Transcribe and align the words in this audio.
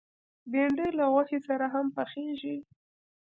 بېنډۍ 0.51 0.89
له 0.99 1.05
غوښې 1.11 1.39
سره 1.47 1.65
هم 1.73 1.85
پخېږي 1.95 2.55